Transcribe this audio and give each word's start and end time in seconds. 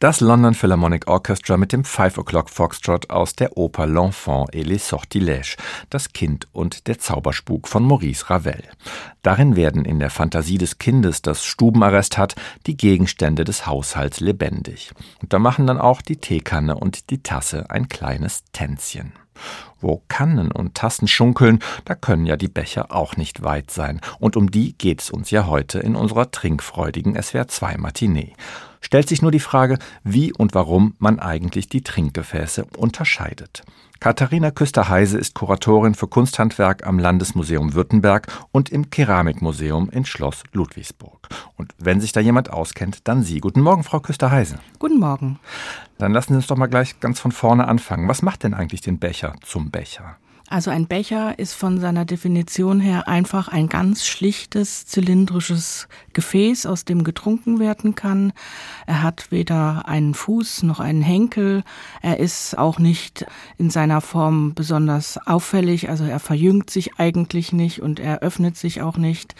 Das 0.00 0.20
London 0.20 0.54
Philharmonic 0.54 1.08
Orchestra 1.08 1.58
mit 1.58 1.74
dem 1.74 1.84
Five 1.84 2.16
O'Clock 2.16 2.48
Foxtrot 2.48 3.10
aus 3.10 3.36
der 3.36 3.58
Oper 3.58 3.84
L'Enfant 3.84 4.46
et 4.50 4.66
les 4.66 4.78
Sortilèges, 4.78 5.58
das 5.90 6.14
Kind 6.14 6.48
und 6.52 6.86
der 6.86 6.98
Zauberspuk 6.98 7.68
von 7.68 7.84
Maurice 7.84 8.30
Ravel. 8.30 8.62
Darin 9.20 9.56
werden 9.56 9.84
in 9.84 9.98
der 9.98 10.08
Fantasie 10.08 10.56
des 10.56 10.78
Kindes, 10.78 11.20
das 11.20 11.44
Stubenarrest 11.44 12.16
hat, 12.16 12.34
die 12.66 12.78
Gegenstände 12.78 13.44
des 13.44 13.66
Haushalts 13.66 14.20
lebendig. 14.20 14.90
Und 15.20 15.34
da 15.34 15.38
machen 15.38 15.66
dann 15.66 15.78
auch 15.78 16.00
die 16.00 16.16
Teekanne 16.16 16.76
und 16.76 17.10
die 17.10 17.22
Tasse 17.22 17.68
ein 17.68 17.90
kleines 17.90 18.44
Tänzchen. 18.52 19.12
Wo 19.80 20.02
Kannen 20.08 20.52
und 20.52 20.74
Tassen 20.74 21.08
schunkeln, 21.08 21.60
da 21.84 21.94
können 21.94 22.26
ja 22.26 22.36
die 22.36 22.48
Becher 22.48 22.92
auch 22.94 23.16
nicht 23.16 23.42
weit 23.42 23.70
sein. 23.70 24.00
Und 24.18 24.36
um 24.36 24.50
die 24.50 24.74
geht's 24.74 25.10
uns 25.10 25.30
ja 25.30 25.46
heute 25.46 25.78
in 25.78 25.96
unserer 25.96 26.30
trinkfreudigen 26.30 27.20
SWR 27.20 27.48
2 27.48 27.78
Matinee 27.78 28.34
stellt 28.80 29.08
sich 29.08 29.22
nur 29.22 29.30
die 29.30 29.40
Frage, 29.40 29.78
wie 30.04 30.32
und 30.32 30.54
warum 30.54 30.94
man 30.98 31.18
eigentlich 31.18 31.68
die 31.68 31.82
Trinkgefäße 31.82 32.64
unterscheidet. 32.76 33.62
Katharina 34.00 34.50
Küster-Heise 34.50 35.18
ist 35.18 35.34
Kuratorin 35.34 35.94
für 35.94 36.08
Kunsthandwerk 36.08 36.86
am 36.86 36.98
Landesmuseum 36.98 37.74
Württemberg 37.74 38.28
und 38.50 38.70
im 38.70 38.88
Keramikmuseum 38.88 39.90
in 39.90 40.06
Schloss 40.06 40.42
Ludwigsburg. 40.52 41.28
Und 41.56 41.69
wenn 41.80 42.00
sich 42.00 42.12
da 42.12 42.20
jemand 42.20 42.52
auskennt, 42.52 43.08
dann 43.08 43.22
Sie. 43.22 43.40
Guten 43.40 43.62
Morgen, 43.62 43.84
Frau 43.84 44.00
Küster-Heise. 44.00 44.58
Guten 44.78 44.98
Morgen. 44.98 45.38
Dann 45.98 46.12
lassen 46.12 46.34
Sie 46.34 46.36
uns 46.36 46.46
doch 46.46 46.56
mal 46.56 46.66
gleich 46.66 47.00
ganz 47.00 47.18
von 47.18 47.32
vorne 47.32 47.66
anfangen. 47.66 48.06
Was 48.08 48.22
macht 48.22 48.42
denn 48.44 48.54
eigentlich 48.54 48.82
den 48.82 48.98
Becher 48.98 49.34
zum 49.42 49.70
Becher? 49.70 50.16
Also 50.50 50.72
ein 50.72 50.88
Becher 50.88 51.38
ist 51.38 51.54
von 51.54 51.78
seiner 51.78 52.04
Definition 52.04 52.80
her 52.80 53.06
einfach 53.06 53.46
ein 53.46 53.68
ganz 53.68 54.04
schlichtes 54.04 54.84
zylindrisches 54.84 55.86
Gefäß, 56.12 56.66
aus 56.66 56.84
dem 56.84 57.04
getrunken 57.04 57.60
werden 57.60 57.94
kann. 57.94 58.32
Er 58.84 59.04
hat 59.04 59.30
weder 59.30 59.86
einen 59.86 60.12
Fuß 60.12 60.64
noch 60.64 60.80
einen 60.80 61.02
Henkel. 61.02 61.62
Er 62.02 62.18
ist 62.18 62.58
auch 62.58 62.80
nicht 62.80 63.26
in 63.58 63.70
seiner 63.70 64.00
Form 64.00 64.54
besonders 64.54 65.24
auffällig. 65.24 65.88
Also 65.88 66.02
er 66.02 66.18
verjüngt 66.18 66.68
sich 66.68 66.98
eigentlich 66.98 67.52
nicht 67.52 67.80
und 67.80 68.00
er 68.00 68.18
öffnet 68.18 68.56
sich 68.56 68.82
auch 68.82 68.96
nicht 68.96 69.36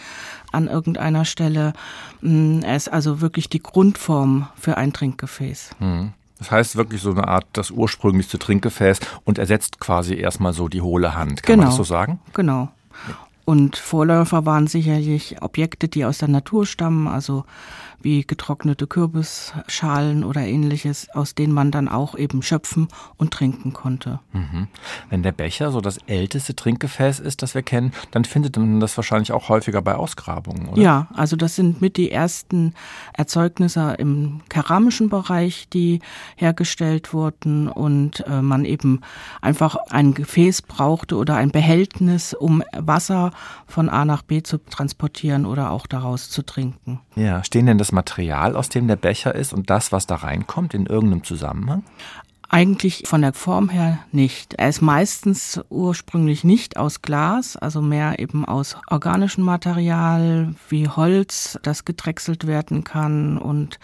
an 0.53 0.67
irgendeiner 0.67 1.25
Stelle. 1.25 1.73
Mm, 2.21 2.61
er 2.61 2.77
ist 2.77 2.87
also 2.87 3.19
wirklich 3.19 3.49
die 3.49 3.61
Grundform 3.61 4.47
für 4.55 4.77
ein 4.77 4.93
Trinkgefäß. 4.93 5.71
Hm. 5.79 6.13
Das 6.41 6.49
heißt 6.49 6.75
wirklich 6.75 7.03
so 7.03 7.11
eine 7.11 7.27
Art 7.27 7.45
das 7.53 7.69
ursprünglichste 7.69 8.39
Trinkgefäß 8.39 8.99
und 9.25 9.37
ersetzt 9.37 9.79
quasi 9.79 10.15
erstmal 10.15 10.53
so 10.53 10.69
die 10.69 10.81
hohle 10.81 11.13
Hand. 11.13 11.43
Kann 11.43 11.53
genau. 11.53 11.57
man 11.57 11.69
das 11.69 11.77
so 11.77 11.83
sagen? 11.83 12.19
Genau. 12.33 12.71
Und 13.45 13.77
Vorläufer 13.77 14.45
waren 14.45 14.67
sicherlich 14.67 15.41
Objekte, 15.41 15.87
die 15.87 16.05
aus 16.05 16.19
der 16.19 16.27
Natur 16.27 16.65
stammen, 16.65 17.07
also 17.07 17.43
wie 18.03 18.25
getrocknete 18.25 18.87
Kürbisschalen 18.87 20.23
oder 20.23 20.41
ähnliches, 20.41 21.09
aus 21.11 21.35
denen 21.35 21.53
man 21.53 21.71
dann 21.71 21.87
auch 21.87 22.15
eben 22.15 22.41
schöpfen 22.41 22.87
und 23.17 23.31
trinken 23.31 23.73
konnte. 23.73 24.19
Mhm. 24.33 24.67
Wenn 25.09 25.23
der 25.23 25.31
Becher 25.31 25.71
so 25.71 25.81
das 25.81 25.97
älteste 26.07 26.55
Trinkgefäß 26.55 27.19
ist, 27.19 27.41
das 27.41 27.55
wir 27.55 27.61
kennen, 27.61 27.93
dann 28.11 28.25
findet 28.25 28.57
man 28.57 28.79
das 28.79 28.97
wahrscheinlich 28.97 29.31
auch 29.31 29.49
häufiger 29.49 29.81
bei 29.81 29.95
Ausgrabungen, 29.95 30.69
oder? 30.69 30.81
Ja, 30.81 31.07
also 31.13 31.35
das 31.35 31.55
sind 31.55 31.81
mit 31.81 31.97
die 31.97 32.11
ersten 32.11 32.73
Erzeugnisse 33.13 33.95
im 33.97 34.41
keramischen 34.49 35.09
Bereich, 35.09 35.67
die 35.69 35.99
hergestellt 36.35 37.13
wurden 37.13 37.67
und 37.67 38.25
äh, 38.27 38.41
man 38.41 38.65
eben 38.65 39.01
einfach 39.41 39.75
ein 39.89 40.13
Gefäß 40.13 40.63
brauchte 40.63 41.15
oder 41.15 41.35
ein 41.35 41.51
Behältnis, 41.51 42.33
um 42.33 42.63
Wasser 42.75 43.30
von 43.67 43.89
A 43.89 44.05
nach 44.05 44.21
B 44.21 44.43
zu 44.43 44.57
transportieren 44.57 45.45
oder 45.45 45.71
auch 45.71 45.87
daraus 45.87 46.29
zu 46.29 46.43
trinken. 46.43 47.01
Ja, 47.15 47.43
stehen 47.43 47.65
denn 47.65 47.77
das 47.77 47.91
Material, 47.91 48.55
aus 48.55 48.69
dem 48.69 48.87
der 48.87 48.95
Becher 48.95 49.35
ist 49.35 49.53
und 49.53 49.69
das, 49.69 49.91
was 49.91 50.07
da 50.07 50.15
reinkommt, 50.15 50.73
in 50.73 50.85
irgendeinem 50.85 51.23
Zusammenhang? 51.23 51.83
Eigentlich 52.53 53.03
von 53.05 53.21
der 53.21 53.31
Form 53.31 53.69
her 53.69 53.99
nicht. 54.11 54.55
Er 54.55 54.67
ist 54.67 54.81
meistens 54.81 55.61
ursprünglich 55.69 56.43
nicht 56.43 56.75
aus 56.75 57.01
Glas, 57.01 57.55
also 57.55 57.81
mehr 57.81 58.19
eben 58.19 58.43
aus 58.43 58.75
organischem 58.89 59.45
Material 59.45 60.53
wie 60.67 60.89
Holz, 60.89 61.57
das 61.63 61.85
gedrechselt 61.85 62.47
werden 62.47 62.83
kann 62.83 63.37
und 63.37 63.79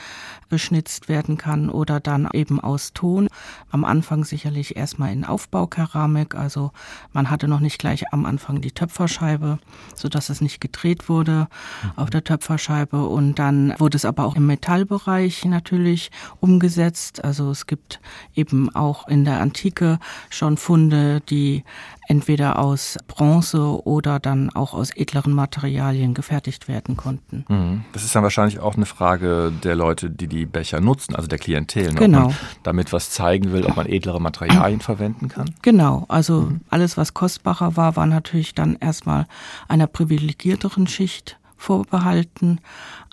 beschnitzt 0.49 1.07
werden 1.07 1.37
kann 1.37 1.69
oder 1.69 2.01
dann 2.01 2.27
eben 2.33 2.59
aus 2.59 2.91
Ton. 2.91 3.29
Am 3.71 3.85
Anfang 3.85 4.25
sicherlich 4.25 4.75
erstmal 4.75 5.13
in 5.13 5.23
Aufbaukeramik, 5.23 6.35
also 6.35 6.71
man 7.13 7.29
hatte 7.29 7.47
noch 7.47 7.61
nicht 7.61 7.79
gleich 7.79 8.11
am 8.11 8.25
Anfang 8.25 8.59
die 8.59 8.73
Töpferscheibe, 8.73 9.59
so 9.95 10.09
dass 10.09 10.27
es 10.27 10.41
nicht 10.41 10.59
gedreht 10.59 11.07
wurde 11.07 11.47
mhm. 11.83 11.91
auf 11.95 12.09
der 12.09 12.25
Töpferscheibe 12.25 13.05
und 13.05 13.39
dann 13.39 13.75
wurde 13.77 13.95
es 13.95 14.03
aber 14.03 14.25
auch 14.25 14.35
im 14.35 14.45
Metallbereich 14.45 15.45
natürlich 15.45 16.11
umgesetzt. 16.41 17.23
Also 17.23 17.49
es 17.49 17.65
gibt 17.65 18.01
eben 18.35 18.56
eben 18.57 18.75
auch 18.75 19.07
in 19.07 19.25
der 19.25 19.39
Antike 19.39 19.99
schon 20.29 20.57
Funde, 20.57 21.21
die 21.29 21.63
entweder 22.07 22.59
aus 22.59 22.97
Bronze 23.07 23.85
oder 23.85 24.19
dann 24.19 24.49
auch 24.51 24.73
aus 24.73 24.95
edleren 24.95 25.33
Materialien 25.33 26.13
gefertigt 26.13 26.67
werden 26.69 26.95
konnten. 26.95 27.45
Mhm. 27.49 27.83
Das 27.91 28.03
ist 28.03 28.15
dann 28.15 28.23
wahrscheinlich 28.23 28.59
auch 28.59 28.75
eine 28.75 28.85
Frage 28.85 29.51
der 29.63 29.75
Leute, 29.75 30.09
die 30.09 30.27
die 30.27 30.45
Becher 30.45 30.79
nutzen, 30.79 31.15
also 31.15 31.27
der 31.27 31.37
Klientel. 31.37 31.93
Ne? 31.93 31.99
Genau. 31.99 32.17
Ob 32.19 32.25
man 32.27 32.35
damit 32.63 32.93
was 32.93 33.11
zeigen 33.11 33.51
will, 33.51 33.65
ob 33.65 33.75
man 33.75 33.87
edlere 33.87 34.21
Materialien 34.21 34.79
verwenden 34.79 35.27
kann. 35.27 35.53
Genau. 35.61 36.05
Also 36.07 36.43
mhm. 36.43 36.61
alles, 36.69 36.95
was 36.97 37.13
kostbarer 37.13 37.75
war, 37.75 37.97
war 37.97 38.05
natürlich 38.05 38.55
dann 38.55 38.77
erstmal 38.77 39.27
einer 39.67 39.87
privilegierteren 39.87 40.87
Schicht 40.87 41.36
vorbehalten. 41.57 42.59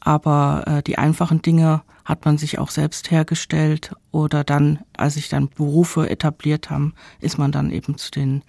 Aber 0.00 0.64
äh, 0.66 0.82
die 0.82 0.98
einfachen 0.98 1.42
Dinge 1.42 1.82
hat 2.04 2.24
man 2.24 2.36
sich 2.36 2.58
auch 2.58 2.70
selbst 2.70 3.10
hergestellt 3.10 3.92
oder 4.10 4.44
dann, 4.44 4.80
als 4.96 5.14
sich 5.14 5.28
dann 5.28 5.48
Berufe 5.48 6.08
etabliert 6.10 6.70
haben, 6.70 6.94
ist 7.20 7.38
man 7.38 7.50
dann 7.50 7.70
eben 7.70 7.96
zu 7.96 8.10
den 8.10 8.42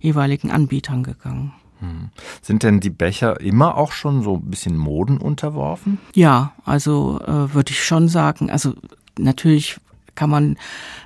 jeweiligen 0.00 0.50
Anbietern 0.50 1.02
gegangen. 1.02 1.52
Hm. 1.80 2.10
Sind 2.40 2.62
denn 2.62 2.78
die 2.78 2.90
Becher 2.90 3.40
immer 3.40 3.76
auch 3.76 3.90
schon 3.90 4.22
so 4.22 4.36
ein 4.36 4.50
bisschen 4.50 4.76
Moden 4.76 5.18
unterworfen? 5.18 5.98
Ja, 6.14 6.52
also 6.64 7.20
äh, 7.20 7.52
würde 7.52 7.72
ich 7.72 7.84
schon 7.84 8.08
sagen. 8.08 8.50
Also 8.50 8.74
natürlich 9.18 9.80
kann 10.14 10.30
man 10.30 10.56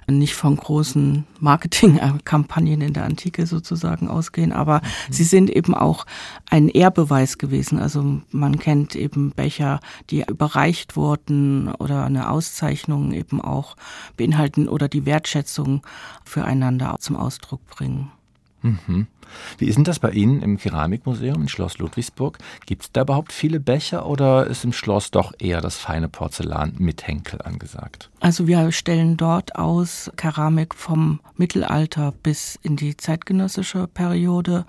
nicht 0.09 0.35
von 0.35 0.57
großen 0.57 1.27
Marketingkampagnen 1.41 2.81
in 2.81 2.93
der 2.93 3.05
Antike 3.05 3.47
sozusagen 3.47 4.09
ausgehen, 4.09 4.53
aber 4.53 4.81
mhm. 4.81 5.13
sie 5.13 5.25
sind 5.25 5.51
eben 5.51 5.75
auch 5.75 6.07
ein 6.49 6.69
Ehrbeweis 6.69 7.39
gewesen. 7.39 7.79
Also 7.79 8.21
man 8.31 8.59
kennt 8.59 8.95
eben 8.97 9.31
Becher, 9.31 9.81
die 10.11 10.25
überreicht 10.29 10.97
wurden 10.97 11.73
oder 11.75 12.05
eine 12.05 12.31
Auszeichnung 12.31 13.13
eben 13.13 13.41
auch 13.41 13.77
beinhalten 14.17 14.69
oder 14.69 14.89
die 14.89 15.07
Wertschätzung 15.07 15.83
füreinander 16.25 16.97
zum 17.01 17.17
Ausdruck 17.17 17.65
bringen. 17.67 18.11
Mhm. 18.67 19.07
Wie 19.59 19.67
ist 19.67 19.77
denn 19.77 19.85
das 19.85 19.99
bei 19.99 20.11
Ihnen 20.11 20.43
im 20.43 20.57
Keramikmuseum 20.57 21.43
in 21.43 21.49
Schloss 21.49 21.79
Ludwigsburg? 21.79 22.39
Gibt 22.65 22.83
es 22.83 22.93
da 22.93 23.03
überhaupt 23.03 23.33
viele 23.33 23.61
Becher 23.61 24.07
oder 24.07 24.47
ist 24.47 24.65
im 24.65 24.73
Schloss 24.73 25.11
doch 25.11 25.33
eher 25.39 25.61
das 25.61 25.77
feine 25.77 26.09
Porzellan 26.09 26.75
mit 26.79 27.07
Henkel 27.07 27.43
angesagt? 27.43 28.11
Also 28.21 28.47
wir 28.47 28.71
stellen 28.73 29.17
dort 29.17 29.57
aus 29.57 30.11
Keramik 30.17 30.75
vom 30.75 31.21
Mittelalter 31.37 32.13
bis 32.23 32.59
in 32.63 32.77
die 32.77 32.97
zeitgenössische 32.97 33.89
Periode 33.89 34.65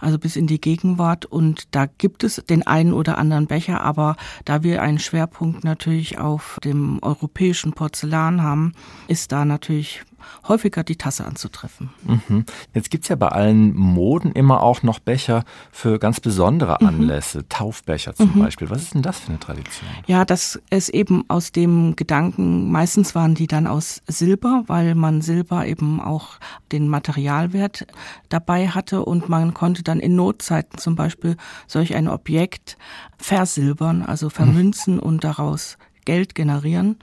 also 0.00 0.18
bis 0.18 0.36
in 0.36 0.46
die 0.46 0.60
Gegenwart. 0.60 1.26
Und 1.26 1.74
da 1.74 1.86
gibt 1.86 2.24
es 2.24 2.36
den 2.48 2.66
einen 2.66 2.92
oder 2.92 3.18
anderen 3.18 3.46
Becher, 3.46 3.82
aber 3.82 4.16
da 4.44 4.62
wir 4.62 4.82
einen 4.82 4.98
Schwerpunkt 4.98 5.64
natürlich 5.64 6.18
auf 6.18 6.58
dem 6.64 6.98
europäischen 7.02 7.72
Porzellan 7.72 8.42
haben, 8.42 8.72
ist 9.08 9.32
da 9.32 9.44
natürlich 9.44 10.02
häufiger 10.48 10.84
die 10.84 10.96
Tasse 10.96 11.24
anzutreffen. 11.24 11.90
Mhm. 12.04 12.44
Jetzt 12.74 12.90
gibt 12.90 13.04
es 13.04 13.08
ja 13.08 13.16
bei 13.16 13.28
allen 13.28 13.74
Moden 13.74 14.32
immer 14.32 14.62
auch 14.62 14.82
noch 14.82 14.98
Becher 14.98 15.44
für 15.70 15.98
ganz 15.98 16.20
besondere 16.20 16.78
mhm. 16.80 16.86
Anlässe, 16.86 17.38
mhm. 17.38 17.48
Taufbecher 17.48 18.14
zum 18.14 18.34
mhm. 18.34 18.40
Beispiel. 18.40 18.70
Was 18.70 18.82
ist 18.82 18.94
denn 18.94 19.02
das 19.02 19.20
für 19.20 19.28
eine 19.28 19.40
Tradition? 19.40 19.90
Ja, 20.06 20.24
das 20.24 20.60
ist 20.70 20.88
eben 20.90 21.24
aus 21.28 21.52
dem 21.52 21.96
Gedanken, 21.96 22.70
meistens 22.70 23.14
waren 23.14 23.34
die 23.34 23.46
dann 23.46 23.66
aus 23.66 24.02
Silber, 24.06 24.64
weil 24.66 24.94
man 24.94 25.22
Silber 25.22 25.66
eben 25.66 26.00
auch 26.00 26.38
den 26.72 26.88
Materialwert 26.88 27.86
dabei 28.28 28.68
hatte 28.68 29.04
und 29.04 29.28
man 29.28 29.54
konnte 29.54 29.82
dann 29.82 30.00
in 30.00 30.16
Notzeiten 30.16 30.78
zum 30.78 30.96
Beispiel 30.96 31.36
solch 31.66 31.94
ein 31.94 32.08
Objekt 32.08 32.76
versilbern, 33.18 34.02
also 34.02 34.30
vermünzen 34.30 34.94
mhm. 34.94 35.00
und 35.00 35.24
daraus 35.24 35.76
Geld 36.04 36.34
generieren. 36.34 36.96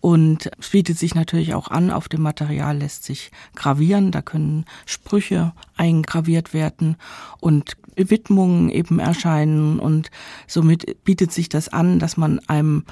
Und 0.00 0.50
es 0.58 0.68
bietet 0.68 0.98
sich 0.98 1.14
natürlich 1.14 1.54
auch 1.54 1.68
an, 1.68 1.90
auf 1.90 2.08
dem 2.08 2.20
Material 2.20 2.76
lässt 2.76 3.04
sich 3.04 3.30
gravieren, 3.54 4.10
da 4.10 4.20
können 4.20 4.66
Sprüche 4.84 5.54
eingraviert 5.76 6.52
werden 6.52 6.96
und 7.40 7.78
Widmungen 7.96 8.68
eben 8.68 8.98
erscheinen 8.98 9.78
und 9.78 10.10
somit 10.46 11.04
bietet 11.04 11.32
sich 11.32 11.48
das 11.48 11.68
an, 11.68 11.98
dass 11.98 12.16
man 12.16 12.38
einem 12.48 12.84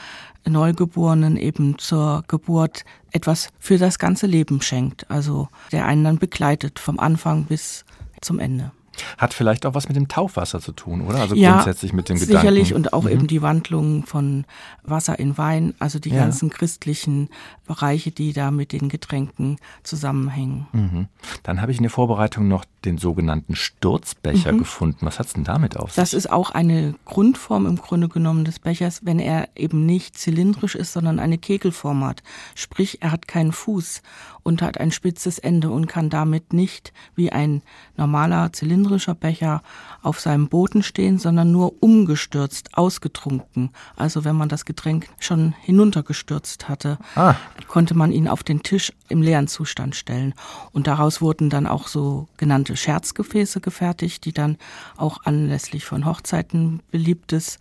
Neugeborenen 0.48 1.36
eben 1.36 1.78
zur 1.78 2.24
Geburt 2.28 2.84
etwas 3.10 3.50
für 3.58 3.78
das 3.78 3.98
ganze 3.98 4.26
Leben 4.26 4.62
schenkt, 4.62 5.10
also 5.10 5.48
der 5.70 5.84
einen 5.86 6.04
dann 6.04 6.18
begleitet 6.18 6.78
vom 6.78 6.98
Anfang 6.98 7.44
bis 7.44 7.84
zum 8.20 8.38
Ende. 8.38 8.72
Hat 9.18 9.34
vielleicht 9.34 9.66
auch 9.66 9.74
was 9.74 9.88
mit 9.88 9.96
dem 9.96 10.08
Taufwasser 10.08 10.60
zu 10.60 10.72
tun, 10.72 11.02
oder? 11.02 11.20
Also 11.20 11.34
ja, 11.34 11.54
grundsätzlich 11.54 11.92
mit 11.92 12.08
dem 12.08 12.16
sicherlich 12.16 12.28
Gedanken. 12.28 12.54
Sicherlich 12.54 12.74
und 12.74 12.92
auch 12.92 13.04
mhm. 13.04 13.10
eben 13.10 13.26
die 13.26 13.42
Wandlung 13.42 14.06
von 14.06 14.44
Wasser 14.82 15.18
in 15.18 15.38
Wein, 15.38 15.74
also 15.78 15.98
die 15.98 16.10
ja. 16.10 16.20
ganzen 16.20 16.50
christlichen 16.50 17.28
Bereiche, 17.66 18.10
die 18.10 18.32
da 18.32 18.50
mit 18.50 18.72
den 18.72 18.88
Getränken 18.88 19.58
zusammenhängen. 19.82 20.66
Mhm. 20.72 21.08
Dann 21.42 21.60
habe 21.60 21.72
ich 21.72 21.78
in 21.78 21.84
der 21.84 21.90
Vorbereitung 21.90 22.48
noch 22.48 22.64
den 22.84 22.98
sogenannten 22.98 23.54
Sturzbecher 23.54 24.52
mhm. 24.52 24.58
gefunden. 24.58 25.06
Was 25.06 25.18
hat 25.18 25.26
es 25.26 25.32
denn 25.34 25.44
damit 25.44 25.76
auf 25.76 25.90
sich? 25.90 25.96
Das 25.96 26.14
ist 26.14 26.30
auch 26.30 26.50
eine 26.50 26.94
Grundform 27.04 27.66
im 27.66 27.76
Grunde 27.76 28.08
genommen 28.08 28.44
des 28.44 28.58
Bechers, 28.58 29.00
wenn 29.04 29.18
er 29.18 29.48
eben 29.56 29.86
nicht 29.86 30.18
zylindrisch 30.18 30.74
ist, 30.74 30.92
sondern 30.92 31.18
eine 31.18 31.38
Kegelform 31.38 32.04
hat. 32.04 32.22
Sprich, 32.54 32.98
er 33.00 33.12
hat 33.12 33.28
keinen 33.28 33.52
Fuß 33.52 34.02
und 34.42 34.62
hat 34.62 34.78
ein 34.78 34.90
spitzes 34.90 35.38
Ende 35.38 35.70
und 35.70 35.86
kann 35.86 36.10
damit 36.10 36.52
nicht 36.52 36.92
wie 37.14 37.30
ein 37.30 37.62
normaler 37.96 38.52
zylindrischer 38.82 39.14
Becher 39.14 39.62
auf 40.02 40.18
seinem 40.18 40.48
Boden 40.48 40.82
stehen, 40.82 41.18
sondern 41.18 41.52
nur 41.52 41.80
umgestürzt, 41.80 42.70
ausgetrunken. 42.76 43.70
Also 43.96 44.24
wenn 44.24 44.36
man 44.36 44.48
das 44.48 44.64
Getränk 44.64 45.08
schon 45.20 45.54
hinuntergestürzt 45.60 46.68
hatte, 46.68 46.98
ah. 47.14 47.34
konnte 47.68 47.94
man 47.94 48.10
ihn 48.10 48.26
auf 48.26 48.42
den 48.42 48.62
Tisch 48.62 48.92
im 49.08 49.22
leeren 49.22 49.46
Zustand 49.46 49.94
stellen. 49.94 50.34
Und 50.72 50.86
daraus 50.86 51.20
wurden 51.20 51.50
dann 51.50 51.66
auch 51.66 51.86
so 51.86 52.28
genannte 52.36 52.76
Scherzgefäße 52.76 53.60
gefertigt, 53.60 54.24
die 54.24 54.32
dann 54.32 54.58
auch 54.96 55.18
anlässlich 55.24 55.84
von 55.84 56.04
Hochzeiten 56.04 56.80
beliebtes 56.90 57.58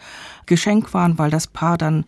Geschenk 0.48 0.94
waren, 0.94 1.20
weil 1.20 1.30
das 1.30 1.48
Paar 1.48 1.78
dann 1.78 2.06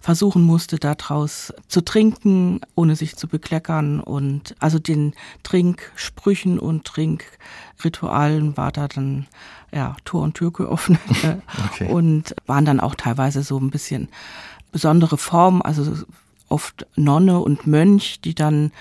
versuchen 0.00 0.42
musste, 0.42 0.78
daraus 0.78 1.52
zu 1.68 1.80
trinken, 1.80 2.60
ohne 2.74 2.96
sich 2.96 3.16
zu 3.16 3.28
bekleckern. 3.28 4.00
Und 4.00 4.54
also 4.58 4.78
den 4.78 5.14
Trinksprüchen 5.42 6.58
und 6.58 6.84
Trinkritualen 6.84 8.56
war 8.56 8.72
da 8.72 8.88
dann 8.88 9.26
ja, 9.72 9.96
Tor 10.04 10.22
und 10.22 10.34
Tür 10.34 10.52
geöffnet 10.52 11.00
okay. 11.66 11.90
und 11.90 12.34
waren 12.46 12.64
dann 12.64 12.80
auch 12.80 12.94
teilweise 12.94 13.42
so 13.42 13.58
ein 13.58 13.70
bisschen 13.70 14.08
besondere 14.72 15.18
Formen, 15.18 15.62
also 15.62 15.94
oft 16.48 16.86
Nonne 16.96 17.40
und 17.40 17.66
Mönch, 17.66 18.20
die 18.20 18.34
dann 18.34 18.72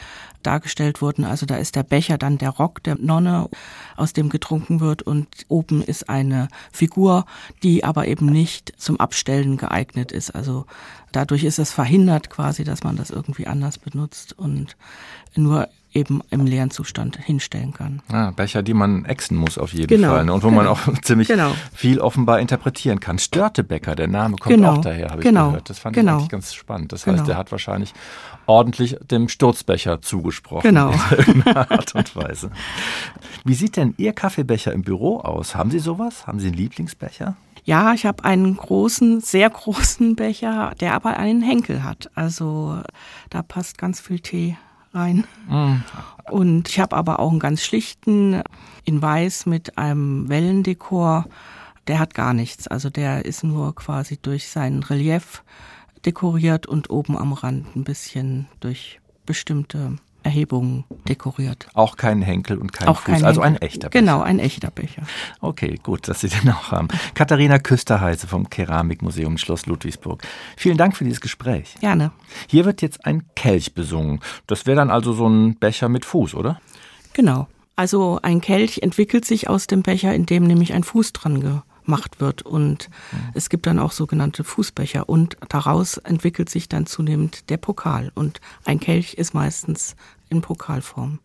dargestellt 0.48 1.02
wurden. 1.02 1.26
Also 1.26 1.46
da 1.46 1.58
ist 1.58 1.76
der 1.76 1.84
Becher 1.84 2.18
dann 2.18 2.38
der 2.38 2.52
Rock 2.52 2.82
der 2.84 2.96
Nonne, 2.96 3.50
aus 3.98 4.14
dem 4.14 4.30
getrunken 4.30 4.80
wird 4.80 5.02
und 5.02 5.28
oben 5.50 5.84
ist 5.84 6.10
eine 6.10 6.48
Figur, 6.72 7.26
die 7.64 7.84
aber 7.84 8.08
eben 8.08 8.28
nicht 8.28 8.74
zum 8.78 9.00
Abstellen 9.00 9.58
geeignet 9.58 10.12
ist. 10.12 10.32
Also 10.32 10.66
dadurch 11.12 11.44
ist 11.44 11.60
es 11.60 11.72
verhindert 11.72 12.30
quasi, 12.30 12.64
dass 12.64 12.84
man 12.84 12.96
das 12.96 13.10
irgendwie 13.10 13.48
anders 13.48 13.78
benutzt 13.78 14.38
und 14.40 14.78
nur 15.36 15.68
eben 15.94 16.22
im 16.30 16.46
leeren 16.46 16.70
Zustand 16.70 17.18
hinstellen 17.18 17.74
kann. 17.74 18.02
Ah, 18.12 18.32
Becher, 18.32 18.62
die 18.62 18.74
man 18.74 19.06
exen 19.06 19.38
muss 19.38 19.58
auf 19.58 19.74
jeden 19.74 19.88
genau, 19.88 20.10
Fall 20.10 20.26
ne? 20.26 20.34
und 20.34 20.44
wo 20.44 20.50
genau, 20.50 20.62
man 20.62 20.68
auch 20.68 20.80
ziemlich 21.02 21.28
genau. 21.28 21.52
viel 21.74 22.00
offenbar 22.00 22.40
interpretieren 22.40 23.00
kann. 23.00 23.20
Störtebecker, 23.20 23.96
der 23.96 24.08
Name 24.08 24.36
kommt 24.36 24.56
genau, 24.56 24.74
auch 24.74 24.82
daher, 24.82 25.10
habe 25.10 25.22
ich 25.22 25.28
genau, 25.28 25.48
gehört. 25.48 25.70
Das 25.70 25.80
fand 25.80 25.96
ich 25.96 26.02
genau. 26.02 26.18
eigentlich 26.18 26.30
ganz 26.30 26.54
spannend. 26.54 26.92
Das 26.92 27.08
heißt, 27.08 27.28
der 27.28 27.38
hat 27.38 27.52
wahrscheinlich 27.52 27.94
ordentlich 28.46 28.98
dem 29.10 29.30
Sturzbecher 29.30 30.02
zugesprochen. 30.02 30.70
Genau. 30.70 30.94
In 31.26 31.44
Art 31.56 31.96
und 31.96 32.16
Weise. 32.16 32.52
Wie 33.44 33.54
sieht 33.54 33.78
denn 33.78 33.94
Ihr 33.98 34.14
Kaffeebecher 34.14 34.74
im 34.74 34.84
Büro 34.84 35.20
aus? 35.20 35.56
Haben 35.56 35.72
Sie 35.72 35.80
sowas? 35.80 36.28
Haben 36.28 36.40
Sie 36.40 36.48
einen 36.48 36.58
Lieblingsbecher? 36.58 37.36
Ja, 37.64 37.94
ich 37.94 38.06
habe 38.06 38.24
einen 38.24 38.56
großen, 38.56 39.20
sehr 39.20 39.50
großen 39.50 40.16
Becher, 40.16 40.74
der 40.80 40.94
aber 40.94 41.18
einen 41.18 41.42
Henkel 41.42 41.84
hat. 41.84 42.10
Also 42.16 42.82
da 43.30 43.42
passt 43.44 43.78
ganz 43.78 44.00
viel 44.00 44.22
Tee 44.22 44.58
rein. 44.98 45.26
Mhm. 45.48 45.84
Und 46.30 46.70
ich 46.70 46.80
habe 46.80 46.96
aber 46.96 47.20
auch 47.20 47.32
einen 47.32 47.40
ganz 47.40 47.64
schlichten 47.64 48.42
in 48.84 49.02
Weiß 49.02 49.46
mit 49.46 49.78
einem 49.78 50.28
Wellendekor. 50.28 51.26
Der 51.88 52.00
hat 52.00 52.14
gar 52.14 52.34
nichts. 52.34 52.68
Also 52.68 52.90
der 52.90 53.26
ist 53.26 53.44
nur 53.44 53.76
quasi 53.76 54.18
durch 54.22 54.50
sein 54.50 54.84
Relief 54.84 55.44
dekoriert 56.06 56.68
und 56.68 56.90
oben 56.90 57.18
am 57.18 57.34
Rand 57.34 57.76
ein 57.76 57.84
bisschen 57.84 58.48
durch 58.60 59.00
bestimmte 59.26 59.98
Erhebungen 60.28 60.84
dekoriert. 61.08 61.68
Auch 61.74 61.96
kein 61.96 62.22
Henkel 62.22 62.58
und 62.58 62.74
kein 62.74 62.90
auch 62.90 63.00
Fuß, 63.00 63.16
kein 63.16 63.24
also 63.24 63.40
ein 63.40 63.56
echter 63.56 63.88
Becher. 63.90 64.02
Genau, 64.02 64.22
ein 64.22 64.40
echter 64.40 64.70
Becher. 64.70 65.04
Okay, 65.40 65.80
gut, 65.82 66.10
dass 66.10 66.20
Sie 66.20 66.28
den 66.28 66.50
auch 66.52 66.72
haben. 66.72 66.90
Katharina 67.14 67.60
Küsterheise 67.60 68.28
vom 68.28 68.50
Keramikmuseum 68.50 69.38
Schloss 69.38 69.66
Ludwigsburg. 69.66 70.22
Vielen 70.58 70.78
Dank 70.78 70.98
für 70.98 71.06
dieses 71.06 71.22
Gespräch. 71.22 71.76
Gerne. 71.80 72.12
Hier 72.48 72.66
wird 72.66 72.82
jetzt 72.82 73.06
ein 73.06 73.24
Kelch 73.36 73.74
besungen. 73.74 74.20
Das 74.48 74.66
wäre 74.66 74.76
dann 74.76 74.92
also 74.92 75.14
so 75.14 75.28
ein 75.30 75.56
Becher 75.56 75.88
mit 75.88 76.04
Fuß, 76.04 76.36
oder? 76.36 76.60
Genau. 77.14 77.48
Also 77.78 78.20
ein 78.22 78.42
Kelch 78.42 78.80
entwickelt 78.80 79.24
sich 79.24 79.50
aus 79.50 79.68
dem 79.68 79.84
Becher, 79.84 80.14
in 80.14 80.26
dem 80.26 80.44
nämlich 80.44 80.74
ein 80.74 80.84
Fuß 80.84 81.14
dran 81.14 81.40
gemacht 81.88 82.20
wird. 82.20 82.44
Und 82.44 82.90
es 83.34 83.50
gibt 83.50 83.66
dann 83.66 83.80
auch 83.80 83.92
sogenannte 83.92 84.44
Fußbecher. 84.44 85.10
Und 85.10 85.38
daraus 85.50 85.98
entwickelt 85.98 86.50
sich 86.50 86.70
dann 86.70 86.86
zunehmend 86.86 87.50
der 87.50 87.58
Pokal. 87.58 88.12
Und 88.14 88.40
ein 88.64 88.80
Kelch 88.80 89.16
ist 89.16 89.34
meistens 89.34 89.96
in 90.30 90.42
Pokalform. 90.42 91.20